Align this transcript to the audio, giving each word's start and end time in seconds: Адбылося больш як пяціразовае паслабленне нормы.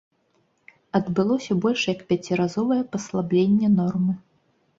Адбылося 0.99 1.57
больш 1.65 1.81
як 1.93 2.01
пяціразовае 2.13 2.79
паслабленне 2.97 3.67
нормы. 3.79 4.13